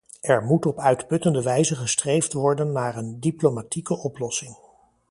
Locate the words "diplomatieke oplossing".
3.19-4.55